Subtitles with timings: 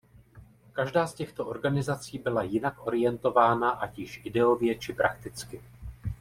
[0.73, 5.63] Každá z těchto organizací byla jinak orientována ať již ideově či prakticky.